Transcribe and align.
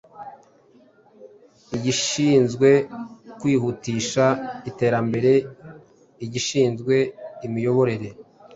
Igishinzwe 1.77 2.69
Kwihutisha 3.39 4.25
Iterambere, 4.69 5.31
Igishinzwe 6.25 6.95
Imiyoborere, 7.47 8.09